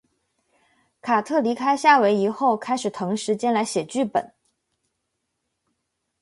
[0.99, 4.33] 卡特离开夏威夷后开始腾时间来写剧本。